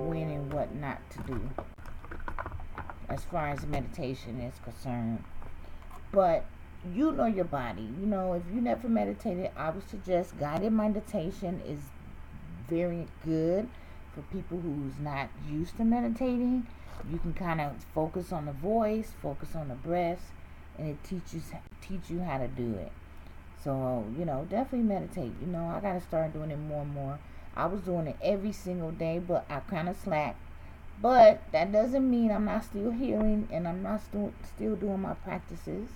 when 0.05 0.29
and 0.29 0.51
what 0.51 0.75
not 0.75 0.97
to 1.11 1.19
do 1.19 1.49
as 3.09 3.23
far 3.23 3.49
as 3.49 3.65
meditation 3.67 4.41
is 4.41 4.59
concerned. 4.63 5.23
But 6.11 6.45
you 6.93 7.11
know 7.11 7.25
your 7.25 7.45
body. 7.45 7.83
You 7.83 8.07
know, 8.07 8.33
if 8.33 8.43
you 8.53 8.59
never 8.59 8.89
meditated, 8.89 9.51
I 9.55 9.69
would 9.69 9.87
suggest 9.87 10.37
guided 10.39 10.73
meditation 10.73 11.61
is 11.61 11.79
very 12.67 13.07
good 13.23 13.69
for 14.13 14.21
people 14.33 14.59
who's 14.59 14.99
not 14.99 15.29
used 15.49 15.77
to 15.77 15.83
meditating. 15.83 16.67
You 17.09 17.17
can 17.17 17.33
kind 17.33 17.59
of 17.59 17.83
focus 17.93 18.31
on 18.31 18.45
the 18.45 18.51
voice, 18.51 19.11
focus 19.21 19.55
on 19.55 19.67
the 19.67 19.75
breath, 19.75 20.31
and 20.77 20.87
it 20.87 21.03
teaches 21.03 21.51
teach 21.81 22.09
you 22.09 22.21
how 22.21 22.37
to 22.37 22.47
do 22.47 22.75
it. 22.75 22.91
So, 23.63 24.05
you 24.17 24.25
know, 24.25 24.45
definitely 24.49 24.87
meditate. 24.87 25.31
You 25.41 25.47
know, 25.47 25.65
I 25.65 25.79
got 25.79 25.93
to 25.93 26.01
start 26.01 26.33
doing 26.33 26.51
it 26.51 26.57
more 26.57 26.81
and 26.81 26.93
more. 26.93 27.19
I 27.55 27.65
was 27.67 27.81
doing 27.81 28.07
it 28.07 28.17
every 28.21 28.51
single 28.51 28.91
day, 28.91 29.19
but 29.19 29.45
I 29.49 29.59
kind 29.61 29.87
of 29.87 29.95
slacked. 29.95 30.39
But 31.01 31.41
that 31.51 31.71
doesn't 31.71 32.09
mean 32.09 32.31
I'm 32.31 32.45
not 32.45 32.63
still 32.63 32.91
healing 32.91 33.47
and 33.51 33.67
I'm 33.67 33.83
not 33.83 34.01
still 34.01 34.33
still 34.55 34.75
doing 34.75 35.01
my 35.01 35.13
practices. 35.13 35.89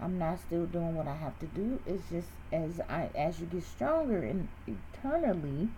I'm 0.00 0.18
not 0.18 0.40
still 0.40 0.66
doing 0.66 0.96
what 0.96 1.06
I 1.06 1.14
have 1.16 1.38
to 1.40 1.46
do. 1.46 1.80
It's 1.86 2.08
just 2.10 2.28
as 2.52 2.80
I 2.88 3.10
as 3.14 3.38
you 3.38 3.46
get 3.46 3.64
stronger 3.64 4.22
and 4.22 4.48
eternally, 4.66 5.68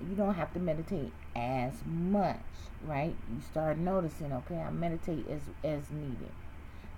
you 0.00 0.14
don't 0.14 0.34
have 0.34 0.52
to 0.54 0.58
meditate 0.58 1.12
as 1.34 1.72
much, 1.84 2.40
right? 2.84 3.14
You 3.32 3.40
start 3.50 3.78
noticing, 3.78 4.32
okay, 4.32 4.58
I 4.58 4.70
meditate 4.70 5.26
as 5.28 5.42
as 5.64 5.90
needed. 5.90 6.32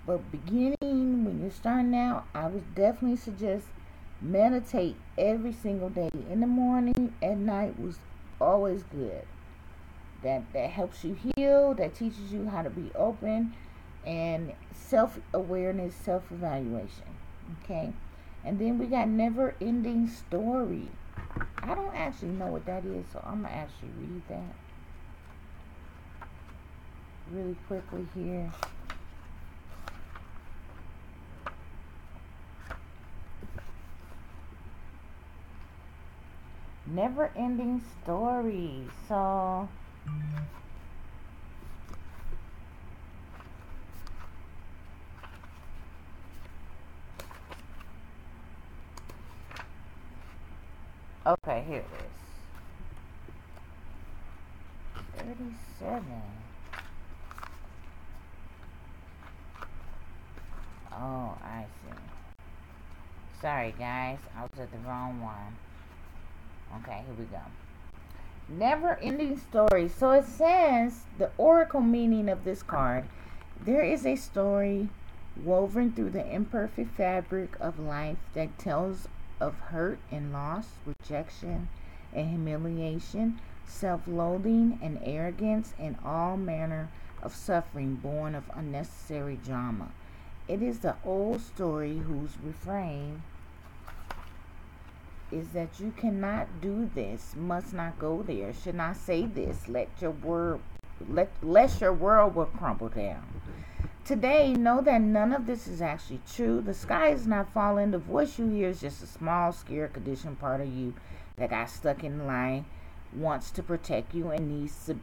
But 0.06 0.30
beginning 0.32 1.24
when 1.24 1.40
you're 1.40 1.50
starting 1.50 1.94
out, 1.94 2.26
I 2.34 2.48
would 2.48 2.74
definitely 2.74 3.18
suggest 3.18 3.66
meditate 4.20 4.96
every 5.16 5.52
single 5.52 5.90
day. 5.90 6.10
In 6.30 6.40
the 6.40 6.46
morning, 6.46 7.14
at 7.22 7.36
night 7.36 7.78
was 7.78 7.98
always 8.40 8.82
good. 8.84 9.26
That 10.22 10.52
that 10.52 10.70
helps 10.70 11.04
you 11.04 11.14
heal, 11.14 11.74
that 11.74 11.94
teaches 11.94 12.32
you 12.32 12.48
how 12.48 12.62
to 12.62 12.70
be 12.70 12.90
open 12.94 13.54
and 14.04 14.52
self 14.72 15.18
awareness, 15.32 15.94
self 15.94 16.30
evaluation. 16.32 17.04
Okay? 17.62 17.92
And 18.44 18.58
then 18.58 18.78
we 18.78 18.86
got 18.86 19.08
never 19.08 19.54
ending 19.60 20.08
story. 20.08 20.88
I 21.68 21.74
don't 21.74 21.94
actually 21.94 22.30
know 22.30 22.46
what 22.46 22.64
that 22.64 22.82
is, 22.86 23.04
so 23.12 23.22
I'm 23.26 23.42
going 23.42 23.52
to 23.52 23.58
actually 23.58 23.90
read 24.00 24.22
that 24.28 24.54
really 27.30 27.56
quickly 27.66 28.06
here. 28.14 28.50
Never 36.86 37.30
ending 37.36 37.82
story. 38.02 38.84
So. 39.06 39.68
Okay, 51.28 51.62
here 51.68 51.80
it 51.80 51.86
is. 55.18 55.22
37. 55.22 56.04
Oh, 60.90 61.36
I 61.44 61.66
see. 61.84 61.92
Sorry, 63.42 63.74
guys. 63.78 64.18
I 64.34 64.42
was 64.42 64.58
at 64.58 64.72
the 64.72 64.78
wrong 64.78 65.20
one. 65.20 65.56
Okay, 66.80 67.02
here 67.04 67.14
we 67.18 67.24
go. 67.26 67.42
Never 68.48 68.98
ending 69.02 69.36
story. 69.38 69.88
So 69.88 70.12
it 70.12 70.24
says 70.24 71.02
the 71.18 71.30
oracle 71.36 71.82
meaning 71.82 72.30
of 72.30 72.44
this 72.44 72.62
card 72.62 73.04
there 73.64 73.82
is 73.82 74.06
a 74.06 74.16
story 74.16 74.88
woven 75.36 75.92
through 75.92 76.10
the 76.10 76.26
imperfect 76.32 76.96
fabric 76.96 77.56
of 77.60 77.78
life 77.78 78.18
that 78.34 78.58
tells 78.58 79.08
of 79.40 79.54
hurt 79.58 79.98
and 80.10 80.32
loss, 80.32 80.66
rejection 80.86 81.68
and 82.12 82.28
humiliation, 82.28 83.38
self 83.66 84.00
loathing 84.06 84.78
and 84.82 84.98
arrogance, 85.02 85.74
and 85.78 85.96
all 86.04 86.36
manner 86.36 86.88
of 87.22 87.34
suffering 87.34 87.94
born 87.96 88.34
of 88.34 88.44
unnecessary 88.54 89.38
drama. 89.44 89.88
It 90.46 90.62
is 90.62 90.78
the 90.78 90.96
old 91.04 91.40
story 91.40 91.98
whose 91.98 92.30
refrain 92.42 93.22
is 95.30 95.48
that 95.50 95.78
you 95.78 95.92
cannot 95.96 96.48
do 96.62 96.90
this, 96.94 97.34
must 97.36 97.74
not 97.74 97.98
go 97.98 98.22
there, 98.22 98.54
should 98.54 98.74
not 98.74 98.96
say 98.96 99.26
this, 99.26 99.68
let 99.68 99.88
your 100.00 100.12
word 100.12 100.60
let 101.08 101.30
lest 101.42 101.80
your 101.80 101.92
world 101.92 102.34
will 102.34 102.46
crumble 102.46 102.88
down. 102.88 103.37
Today, 104.08 104.54
know 104.54 104.80
that 104.80 105.02
none 105.02 105.34
of 105.34 105.44
this 105.44 105.68
is 105.68 105.82
actually 105.82 106.22
true. 106.34 106.62
The 106.62 106.72
sky 106.72 107.08
is 107.08 107.26
not 107.26 107.52
falling. 107.52 107.90
The 107.90 107.98
voice 107.98 108.38
you 108.38 108.48
hear 108.48 108.70
is 108.70 108.80
just 108.80 109.02
a 109.02 109.06
small, 109.06 109.52
scared, 109.52 109.92
conditioned 109.92 110.40
part 110.40 110.62
of 110.62 110.74
you 110.74 110.94
that 111.36 111.50
got 111.50 111.68
stuck 111.68 112.02
in 112.02 112.26
line, 112.26 112.64
wants 113.14 113.50
to 113.50 113.62
protect 113.62 114.14
you, 114.14 114.30
and 114.30 114.48
needs 114.62 114.86
to 114.86 114.96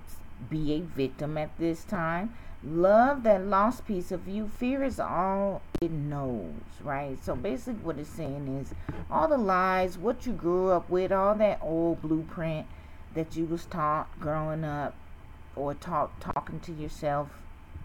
be 0.50 0.74
a 0.74 0.80
victim 0.80 1.38
at 1.38 1.56
this 1.60 1.84
time. 1.84 2.34
Love 2.64 3.22
that 3.22 3.46
lost 3.46 3.86
piece 3.86 4.12
of 4.12 4.28
you. 4.28 4.48
Fear 4.48 4.84
is 4.84 5.00
all 5.00 5.62
it 5.80 5.92
knows, 5.92 6.56
right? 6.84 7.24
So 7.24 7.36
basically, 7.36 7.84
what 7.84 8.00
it's 8.00 8.10
saying 8.10 8.48
is 8.60 8.74
all 9.12 9.28
the 9.28 9.38
lies, 9.38 10.00
what 10.00 10.26
you 10.26 10.34
grew 10.34 10.72
up 10.72 10.90
with, 10.90 11.12
all 11.12 11.36
that 11.36 11.60
old 11.62 12.02
blueprint 12.02 12.66
that 13.14 13.36
you 13.36 13.46
was 13.46 13.66
taught 13.66 14.08
growing 14.20 14.64
up, 14.64 14.96
or 15.56 15.76
talk 15.76 16.20
talking 16.20 16.60
to 16.62 16.72
yourself 16.72 17.30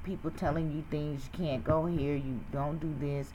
people 0.05 0.31
telling 0.31 0.73
you 0.73 0.85
things 0.91 1.29
you 1.33 1.45
can't 1.45 1.65
go 1.65 1.87
here, 1.87 2.17
you 2.17 2.41
don't 2.53 2.81
do 2.81 2.95
this. 2.99 3.33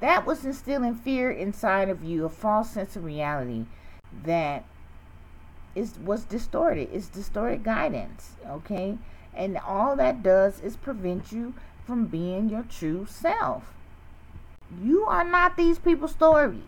That 0.00 0.26
was 0.26 0.44
instilling 0.44 0.94
fear 0.94 1.30
inside 1.30 1.88
of 1.88 2.02
you, 2.02 2.24
a 2.24 2.28
false 2.28 2.70
sense 2.70 2.96
of 2.96 3.04
reality 3.04 3.66
that 4.24 4.64
is 5.74 5.98
was 5.98 6.24
distorted. 6.24 6.88
It's 6.92 7.08
distorted 7.08 7.62
guidance, 7.62 8.32
okay? 8.48 8.98
And 9.34 9.58
all 9.58 9.96
that 9.96 10.22
does 10.22 10.60
is 10.60 10.76
prevent 10.76 11.32
you 11.32 11.54
from 11.84 12.06
being 12.06 12.48
your 12.48 12.64
true 12.64 13.06
self. 13.08 13.72
You 14.82 15.04
are 15.04 15.24
not 15.24 15.56
these 15.56 15.78
people's 15.78 16.12
stories. 16.12 16.62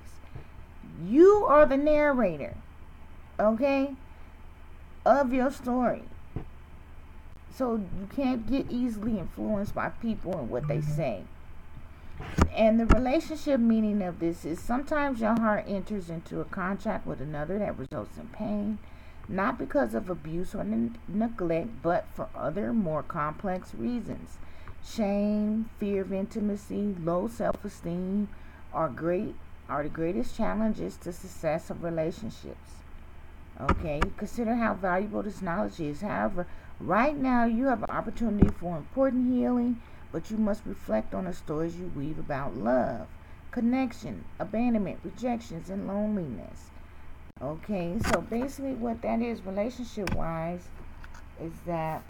You 1.05 1.45
are 1.49 1.67
the 1.67 1.77
narrator, 1.77 2.57
okay, 3.39 3.95
of 5.05 5.33
your 5.33 5.51
story. 5.51 6.03
So 7.55 7.77
you 7.77 8.09
can't 8.15 8.49
get 8.49 8.71
easily 8.71 9.19
influenced 9.19 9.75
by 9.75 9.91
people 9.91 10.39
and 10.39 10.49
what 10.49 10.69
they 10.69 10.81
say. 10.81 11.25
And 12.55 12.79
the 12.79 12.87
relationship 12.87 13.61
meaning 13.61 14.03
of 14.03 14.21
this 14.21 14.45
is 14.45 14.61
sometimes 14.61 15.21
your 15.21 15.39
heart 15.39 15.65
enters 15.67 16.09
into 16.09 16.41
a 16.41 16.45
contract 16.45 17.07
with 17.07 17.21
another 17.21 17.59
that 17.59 17.79
results 17.79 18.17
in 18.17 18.29
pain, 18.29 18.79
not 19.29 19.59
because 19.59 19.95
of 19.95 20.09
abuse 20.09 20.55
or 20.55 20.65
ne- 20.65 20.91
neglect, 21.09 21.83
but 21.83 22.07
for 22.15 22.29
other 22.35 22.73
more 22.73 23.03
complex 23.03 23.75
reasons. 23.75 24.39
Shame, 24.85 25.71
fear 25.79 26.03
of 26.03 26.13
intimacy, 26.13 26.95
low 27.03 27.29
self-esteem 27.29 28.29
are 28.73 28.89
great 28.89 29.35
are 29.69 29.85
the 29.85 29.89
greatest 29.89 30.37
challenges 30.37 30.97
to 30.99 31.13
success 31.13 31.71
of 31.71 31.83
relationships. 31.83 32.83
Okay, 33.61 34.01
consider 34.17 34.57
how 34.57 34.75
valuable 34.75 35.23
this 35.23 35.41
knowledge 35.41 35.81
is. 35.81 36.01
However, 36.01 36.47
Right 36.85 37.17
now, 37.17 37.45
you 37.45 37.67
have 37.67 37.85
an 37.85 37.95
opportunity 37.95 38.51
for 38.51 38.77
important 38.77 39.33
healing, 39.33 39.81
but 40.11 40.33
you 40.33 40.37
must 40.37 40.67
reflect 40.67 41.15
on 41.15 41.27
the 41.27 41.33
stories 41.33 41.77
you 41.79 41.87
weave 41.87 42.19
about 42.19 42.57
love, 42.57 43.07
connection, 43.53 44.25
abandonment, 44.41 44.99
rejections, 45.05 45.71
and 45.71 45.87
loneliness. 45.87 46.73
Okay, 47.41 48.01
so 48.01 48.21
basically, 48.21 48.75
what 48.75 49.01
that 49.03 49.23
is, 49.23 49.43
relationship 49.43 50.09
wise, 50.09 50.71
is 51.41 51.53
that 51.67 52.03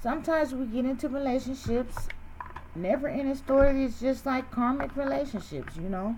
sometimes 0.00 0.54
we 0.54 0.64
get 0.66 0.86
into 0.86 1.08
relationships 1.08 2.08
never 2.74 3.08
ending 3.08 3.34
story 3.34 3.84
is 3.84 4.00
just 4.00 4.26
like 4.26 4.50
karmic 4.50 4.96
relationships, 4.96 5.76
you 5.76 5.88
know. 5.88 6.16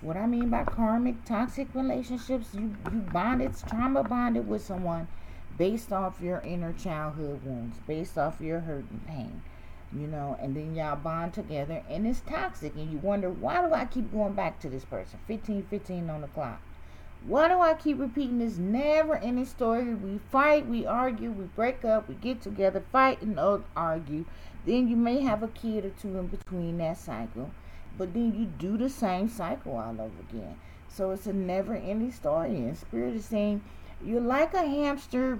What 0.00 0.16
I 0.16 0.26
mean 0.26 0.50
by 0.50 0.64
karmic 0.64 1.24
toxic 1.24 1.74
relationships, 1.74 2.54
you 2.54 2.76
you 2.92 3.00
bonded, 3.00 3.56
trauma 3.66 4.04
bonded 4.04 4.46
with 4.46 4.62
someone 4.62 5.08
based 5.58 5.92
off 5.92 6.20
your 6.20 6.40
inner 6.40 6.72
childhood 6.72 7.44
wounds, 7.44 7.76
based 7.86 8.16
off 8.16 8.40
your 8.40 8.60
hurt 8.60 8.84
and 8.90 9.06
pain, 9.06 9.42
you 9.92 10.06
know, 10.06 10.38
and 10.40 10.56
then 10.56 10.74
y'all 10.74 10.96
bond 10.96 11.34
together 11.34 11.82
and 11.90 12.06
it's 12.06 12.20
toxic 12.20 12.74
and 12.76 12.90
you 12.90 12.98
wonder 12.98 13.28
why 13.28 13.66
do 13.66 13.74
I 13.74 13.84
keep 13.84 14.12
going 14.12 14.32
back 14.32 14.60
to 14.60 14.70
this 14.70 14.84
person? 14.84 15.18
15 15.26 15.64
15 15.64 16.08
on 16.08 16.20
the 16.20 16.28
clock. 16.28 16.60
Why 17.26 17.48
do 17.48 17.60
I 17.60 17.74
keep 17.74 17.98
repeating 17.98 18.38
this 18.38 18.58
never 18.58 19.16
ending 19.16 19.44
story? 19.44 19.92
We 19.94 20.20
fight, 20.30 20.68
we 20.68 20.86
argue, 20.86 21.32
we 21.32 21.44
break 21.44 21.84
up, 21.84 22.08
we 22.08 22.14
get 22.14 22.40
together, 22.40 22.84
fight 22.92 23.20
and 23.20 23.38
argue. 23.76 24.24
Then 24.64 24.86
you 24.86 24.96
may 24.96 25.20
have 25.22 25.42
a 25.42 25.48
kid 25.48 25.84
or 25.84 25.90
two 25.90 26.16
in 26.16 26.28
between 26.28 26.78
that 26.78 26.96
cycle 26.96 27.50
but 27.98 28.14
then 28.14 28.32
you 28.38 28.46
do 28.46 28.78
the 28.78 28.88
same 28.88 29.28
cycle 29.28 29.76
all 29.76 30.00
over 30.00 30.20
again. 30.30 30.56
So 30.88 31.10
it's 31.10 31.26
a 31.26 31.32
never 31.32 31.74
ending 31.74 32.12
story. 32.12 32.50
And 32.50 32.78
Spirit 32.78 33.16
is 33.16 33.24
saying 33.24 33.62
you're 34.04 34.20
like 34.20 34.54
a 34.54 34.66
hamster 34.66 35.38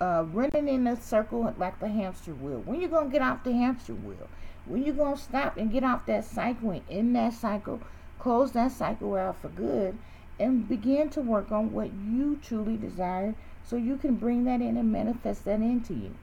uh, 0.00 0.24
running 0.32 0.68
in 0.68 0.86
a 0.86 0.96
circle 1.00 1.52
like 1.58 1.80
the 1.80 1.88
hamster 1.88 2.34
wheel. 2.34 2.62
When 2.64 2.80
you 2.80 2.88
to 2.88 3.08
get 3.10 3.22
off 3.22 3.44
the 3.44 3.52
hamster 3.52 3.94
wheel? 3.94 4.28
When 4.66 4.84
you 4.84 4.92
to 4.92 5.16
stop 5.16 5.56
and 5.56 5.72
get 5.72 5.82
off 5.82 6.06
that 6.06 6.24
cycle 6.24 6.70
and 6.70 6.82
in 6.88 7.12
that 7.14 7.32
cycle, 7.32 7.80
close 8.18 8.52
that 8.52 8.72
cycle 8.72 9.16
out 9.16 9.40
for 9.40 9.48
good 9.48 9.96
and 10.38 10.68
begin 10.68 11.10
to 11.10 11.20
work 11.20 11.50
on 11.50 11.72
what 11.72 11.90
you 11.92 12.38
truly 12.42 12.76
desire 12.76 13.34
so 13.64 13.76
you 13.76 13.96
can 13.96 14.14
bring 14.14 14.44
that 14.44 14.60
in 14.60 14.76
and 14.76 14.92
manifest 14.92 15.44
that 15.44 15.60
into 15.60 15.94
you. 15.94 16.14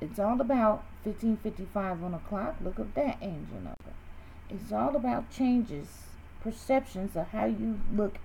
It's 0.00 0.18
all 0.18 0.40
about 0.40 0.84
1555 1.04 2.04
on 2.04 2.12
the 2.12 2.18
clock. 2.18 2.56
Look 2.62 2.78
up 2.78 2.92
that 2.94 3.18
angel 3.22 3.56
number. 3.56 3.94
It's 4.50 4.72
all 4.72 4.96
about 4.96 5.30
changes, 5.30 5.86
perceptions 6.42 7.16
of 7.16 7.28
how 7.28 7.46
you 7.46 7.80
look 7.92 8.16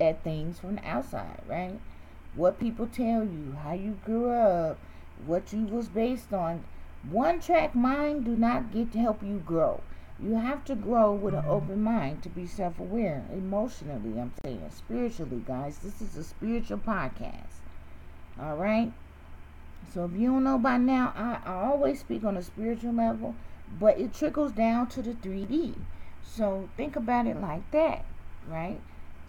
at 0.00 0.22
things 0.22 0.58
from 0.58 0.76
the 0.76 0.86
outside, 0.86 1.40
right? 1.46 1.78
What 2.34 2.58
people 2.58 2.86
tell 2.86 3.24
you, 3.24 3.56
how 3.62 3.74
you 3.74 3.98
grew 4.04 4.30
up, 4.30 4.78
what 5.26 5.52
you 5.52 5.64
was 5.66 5.88
based 5.88 6.32
on. 6.32 6.64
One 7.08 7.40
track 7.40 7.74
mind 7.74 8.24
do 8.24 8.36
not 8.36 8.72
get 8.72 8.92
to 8.92 8.98
help 8.98 9.22
you 9.22 9.42
grow. 9.44 9.80
You 10.18 10.36
have 10.36 10.64
to 10.66 10.74
grow 10.74 11.12
with 11.12 11.34
an 11.34 11.40
mm-hmm. 11.40 11.50
open 11.50 11.82
mind 11.82 12.22
to 12.22 12.28
be 12.28 12.46
self 12.46 12.78
aware 12.78 13.24
emotionally. 13.32 14.18
I'm 14.18 14.32
saying 14.44 14.62
spiritually, 14.70 15.44
guys. 15.46 15.78
This 15.78 16.00
is 16.00 16.16
a 16.16 16.24
spiritual 16.24 16.78
podcast. 16.78 17.60
All 18.40 18.56
right. 18.56 18.92
So 19.92 20.06
if 20.06 20.12
you 20.12 20.28
don't 20.28 20.44
know 20.44 20.58
by 20.58 20.78
now, 20.78 21.12
I, 21.14 21.40
I 21.44 21.64
always 21.66 22.00
speak 22.00 22.24
on 22.24 22.36
a 22.36 22.42
spiritual 22.42 22.94
level 22.94 23.34
but 23.78 23.98
it 23.98 24.12
trickles 24.14 24.52
down 24.52 24.86
to 24.88 25.02
the 25.02 25.12
3D. 25.12 25.74
So 26.22 26.68
think 26.76 26.96
about 26.96 27.26
it 27.26 27.40
like 27.40 27.68
that, 27.72 28.04
right? 28.48 28.80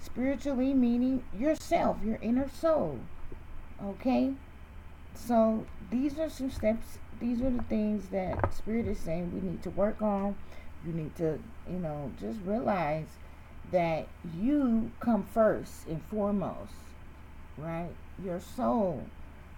Spiritually 0.02 0.74
meaning 0.74 1.24
yourself, 1.38 1.98
your 2.04 2.20
inner 2.22 2.50
soul. 2.50 3.00
Okay? 3.84 4.34
So 5.14 5.66
these 5.90 6.20
are 6.20 6.30
some 6.30 6.52
steps, 6.52 7.00
these 7.20 7.42
are 7.42 7.50
the 7.50 7.64
things 7.64 8.10
that 8.10 8.54
Spirit 8.54 8.88
is 8.88 9.00
saying 9.00 9.32
we 9.34 9.42
need 9.48 9.64
to 9.64 9.70
work 9.70 10.02
on. 10.02 10.36
You 10.86 10.94
need 10.94 11.16
to, 11.16 11.40
you 11.70 11.80
know, 11.80 12.12
just 12.20 12.40
realize 12.46 13.08
that 13.72 14.08
you 14.40 14.92
come 15.00 15.24
first 15.24 15.88
and 15.88 16.02
foremost, 16.12 16.74
right? 17.58 17.90
Your 18.24 18.40
soul. 18.40 19.04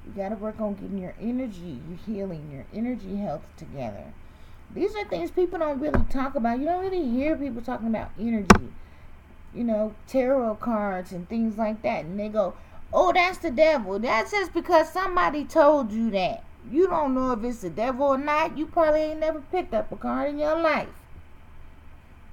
You 0.06 0.13
got 0.13 0.29
to 0.29 0.36
work 0.36 0.62
on 0.62 0.75
getting 0.75 1.00
your 1.00 1.15
energy, 1.20 1.82
your 1.89 1.98
healing, 2.06 2.50
your 2.51 2.65
energy 2.74 3.17
health 3.17 3.44
together. 3.58 4.06
These 4.74 4.96
are 4.96 5.06
things 5.06 5.32
people 5.32 5.60
don't 5.60 5.79
really 5.79 6.03
talk 6.10 6.36
about. 6.36 6.60
You 6.60 6.65
don't 6.65 6.82
really 6.82 7.10
hear 7.10 7.36
people 7.36 7.62
talking 7.62 7.88
about 7.88 8.12
energy, 8.20 8.70
you 9.57 9.63
know, 9.63 9.95
tarot 10.07 10.55
cards 10.55 11.11
and 11.11 11.27
things 11.27 11.57
like 11.57 11.81
that. 11.81 12.05
And 12.05 12.20
they 12.20 12.29
go, 12.29 12.53
oh, 12.93 13.11
that's 13.11 13.39
the 13.39 13.51
devil. 13.51 14.00
That's 14.00 14.31
just 14.31 14.53
because 14.53 14.91
somebody 14.91 15.43
told 15.43 15.91
you 15.91 16.09
that. 16.11 16.43
You 16.70 16.87
don't 16.87 17.15
know 17.15 17.31
if 17.31 17.43
it's 17.43 17.61
the 17.61 17.70
devil 17.70 18.07
or 18.07 18.17
not. 18.17 18.57
You 18.57 18.67
probably 18.67 19.01
ain't 19.01 19.20
never 19.20 19.39
picked 19.39 19.74
up 19.74 19.91
a 19.91 19.96
card 19.96 20.29
in 20.29 20.39
your 20.39 20.59
life. 20.59 20.89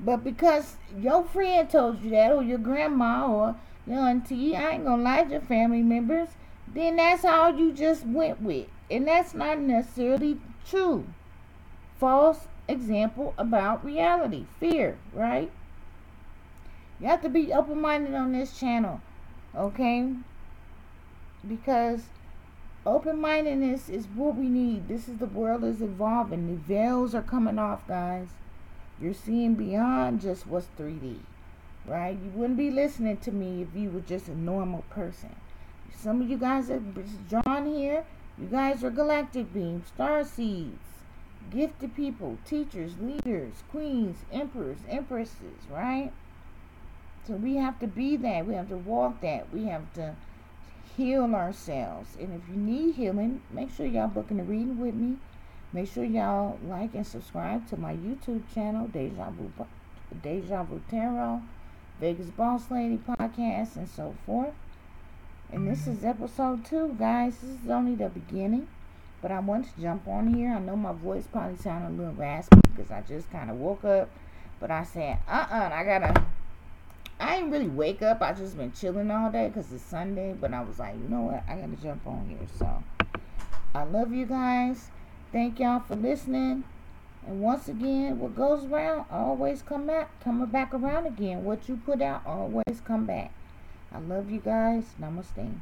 But 0.01 0.25
because 0.25 0.77
your 0.99 1.25
friend 1.25 1.71
told 1.71 2.03
you 2.03 2.11
that, 2.11 2.33
or 2.33 2.43
your 2.43 2.59
grandma, 2.59 3.27
or 3.27 3.57
your 3.87 4.01
auntie, 4.01 4.57
I 4.57 4.73
ain't 4.73 4.85
gonna 4.85 5.03
lie, 5.03 5.23
your 5.23 5.41
family 5.41 5.83
members, 5.83 6.31
then 6.67 6.97
that's 6.97 7.25
all 7.25 7.57
you 7.57 7.73
just 7.73 8.05
went 8.05 8.43
with. 8.43 8.67
And 8.91 9.07
that's 9.07 9.35
not 9.35 9.61
necessarily 9.61 10.41
true 10.69 11.07
false 11.99 12.49
example 12.69 13.35
about 13.39 13.85
reality, 13.85 14.47
fear, 14.61 14.99
right? 15.13 15.51
You 17.05 17.11
have 17.11 17.21
to 17.21 17.29
be 17.29 17.53
open 17.53 17.83
minded 17.83 18.15
on 18.15 18.33
this 18.33 18.59
channel, 18.59 19.03
okay? 19.55 20.09
Because 21.47 22.05
open 22.87 23.21
mindedness 23.21 23.91
is 23.91 24.07
what 24.07 24.37
we 24.37 24.49
need. 24.49 24.89
This 24.89 25.07
is 25.07 25.19
the 25.19 25.27
world 25.27 25.65
is 25.65 25.83
evolving. 25.83 26.47
The 26.47 26.55
veils 26.55 27.15
are 27.15 27.21
coming 27.21 27.59
off, 27.59 27.87
guys. 27.87 28.29
You're 28.99 29.13
seeing 29.13 29.53
beyond 29.53 30.23
just 30.23 30.47
what's 30.47 30.69
3D, 30.79 31.19
right? 31.85 32.17
You 32.17 32.31
wouldn't 32.35 32.57
be 32.57 32.71
listening 32.71 33.19
to 33.19 33.33
me 33.33 33.61
if 33.61 33.79
you 33.79 33.91
were 33.91 34.01
just 34.01 34.29
a 34.29 34.35
normal 34.35 34.85
person. 34.89 35.37
Some 35.95 36.23
of 36.23 36.31
you 36.31 36.39
guys 36.39 36.71
are 36.71 36.81
drawn 37.29 37.67
here. 37.67 38.07
You 38.39 38.47
guys 38.47 38.83
are 38.83 38.89
galactic 38.89 39.53
beings, 39.53 39.89
star 39.89 40.25
seeds 40.25 40.79
gifted 41.51 41.95
people, 41.95 42.39
teachers, 42.47 42.93
leaders, 42.99 43.63
queens, 43.71 44.17
emperors, 44.33 44.79
empresses, 44.89 45.69
right? 45.71 46.11
So 47.27 47.35
we 47.35 47.57
have 47.57 47.79
to 47.81 47.87
be 47.87 48.17
that. 48.19 48.47
We 48.47 48.55
have 48.55 48.69
to 48.69 48.77
walk 48.77 49.23
that. 49.23 49.53
We 49.53 49.65
have 49.65 49.93
to 49.95 50.15
heal 50.97 51.35
ourselves. 51.35 52.17
And 52.21 52.35
if 52.35 52.49
you 52.49 52.57
need 52.57 52.97
healing, 52.97 53.41
make 53.51 53.75
sure 53.75 53.87
y'all 53.87 54.09
booking 54.09 54.41
a 54.41 54.45
reading 54.45 54.79
with 54.79 54.95
me. 54.95 55.17
Make 55.73 55.91
sure 55.91 56.05
y'all 56.05 56.59
like 56.67 56.95
and 56.95 57.07
subscribe 57.07 57.69
to 57.71 57.77
my 57.77 57.95
YouTube 57.95 58.43
channel, 58.55 58.87
Deja 58.87 59.31
Vu, 59.31 59.51
Deja 60.23 60.63
Vu 60.63 60.83
Tarot, 60.89 61.43
Vegas 61.99 62.29
Boss 62.29 62.71
Lady 62.71 62.99
Podcast, 62.99 63.77
and 63.77 63.89
so 63.89 64.15
forth. 64.27 64.55
And 65.51 65.67
this 65.67 65.87
is 65.87 66.05
episode 66.05 66.65
two, 66.65 66.95
guys. 66.99 67.39
This 67.39 67.63
is 67.65 67.71
only 67.71 67.95
the 67.95 68.09
beginning. 68.09 68.69
But 69.23 69.33
I 69.33 69.41
want 69.41 69.75
to 69.75 69.81
jump 69.81 70.07
on 70.07 70.35
here. 70.35 70.53
I 70.53 70.59
know 70.61 70.77
my 70.77 70.93
voice 70.93 71.25
probably 71.27 71.57
sounded 71.57 71.89
a 71.89 71.97
little 71.97 72.15
raspy 72.15 72.61
because 72.63 72.91
I 72.91 73.01
just 73.01 73.31
kind 73.33 73.51
of 73.51 73.57
woke 73.57 73.85
up. 73.85 74.11
But 74.61 74.71
I 74.71 74.85
said, 74.85 75.19
uh-uh, 75.27 75.71
I 75.73 75.85
gotta... 75.85 76.25
I 77.21 77.37
ain't 77.37 77.53
really 77.53 77.69
wake 77.69 78.03
up. 78.03 78.21
I 78.23 78.33
just 78.33 78.57
been 78.57 78.73
chilling 78.73 79.11
all 79.11 79.31
day 79.31 79.49
because 79.49 79.73
it's 79.73 79.83
Sunday. 79.83 80.35
But 80.39 80.53
I 80.53 80.63
was 80.63 80.79
like, 80.79 80.95
you 80.95 81.09
know 81.09 81.23
what? 81.23 81.45
I 81.49 81.57
gotta 81.57 81.77
jump 81.83 82.07
on 82.07 82.27
here. 82.29 82.47
So, 82.59 82.83
I 83.75 83.85
love 83.85 84.13
you 84.13 84.27
guys. 84.27 84.91
Thank 85.33 85.59
y'all 85.61 85.81
for 85.81 85.97
listening. 85.97 86.65
And 87.27 87.41
once 87.41 87.69
again, 87.69 88.19
what 88.19 88.37
goes 88.37 88.65
around 88.65 89.07
always 89.11 89.63
come 89.63 89.87
back, 89.87 90.21
coming 90.23 90.47
back 90.47 90.75
around 90.75 91.07
again. 91.07 91.45
What 91.45 91.69
you 91.69 91.77
put 91.77 92.03
out 92.03 92.23
always 92.27 92.83
come 92.85 93.07
back. 93.07 93.33
I 93.93 93.99
love 93.99 94.31
you 94.31 94.41
guys. 94.41 94.85
Namaste. 95.01 95.55